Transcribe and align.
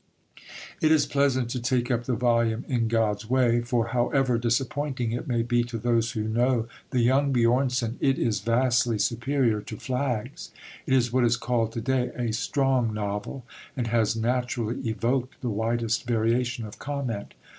It 0.81 0.91
is 0.91 1.05
pleasant 1.05 1.51
to 1.51 1.61
take 1.61 1.91
up 1.91 2.05
the 2.05 2.15
volume 2.15 2.65
In 2.67 2.87
God's 2.87 3.29
Way, 3.29 3.61
for, 3.61 3.89
however 3.89 4.39
disappointing 4.39 5.11
it 5.11 5.27
may 5.27 5.43
be 5.43 5.63
to 5.65 5.77
those 5.77 6.13
who 6.13 6.23
know 6.23 6.67
the 6.89 7.01
young 7.01 7.31
Björnson, 7.31 7.97
it 7.99 8.17
is 8.17 8.39
vastly 8.39 8.97
superior 8.97 9.61
to 9.61 9.77
Flags. 9.77 10.49
It 10.87 10.95
is 10.95 11.13
what 11.13 11.23
is 11.23 11.37
called 11.37 11.71
to 11.73 11.81
day 11.81 12.09
a 12.15 12.33
"strong" 12.33 12.95
novel, 12.95 13.45
and 13.77 13.85
has 13.89 14.15
naturally 14.15 14.79
evoked 14.89 15.39
the 15.41 15.49
widest 15.51 16.07
variation 16.07 16.65
of 16.65 16.79
comment. 16.79 17.35